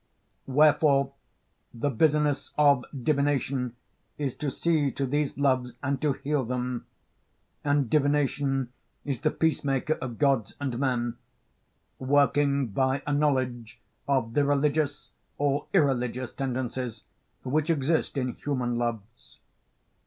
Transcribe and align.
Wherefore 0.47 1.13
the 1.75 1.91
business 1.91 2.53
of 2.57 2.85
divination 3.03 3.75
is 4.17 4.33
to 4.37 4.49
see 4.49 4.89
to 4.93 5.05
these 5.05 5.37
loves 5.37 5.75
and 5.83 6.01
to 6.01 6.13
heal 6.13 6.43
them, 6.43 6.87
and 7.63 7.87
divination 7.87 8.73
is 9.05 9.19
the 9.21 9.29
peacemaker 9.29 9.93
of 10.01 10.17
gods 10.17 10.55
and 10.59 10.79
men, 10.79 11.17
working 11.99 12.69
by 12.69 13.03
a 13.05 13.13
knowledge 13.13 13.79
of 14.07 14.33
the 14.33 14.43
religious 14.43 15.09
or 15.37 15.67
irreligious 15.71 16.33
tendencies 16.33 17.03
which 17.43 17.69
exist 17.69 18.17
in 18.17 18.29
human 18.33 18.79
loves. 18.79 19.37